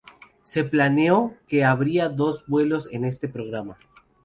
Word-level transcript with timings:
Se 0.41 0.63
planeó 0.63 1.37
que 1.47 1.63
habría 1.63 2.09
dos 2.09 2.47
vuelos 2.47 2.89
en 2.91 3.05
este 3.05 3.27
programa. 3.29 3.77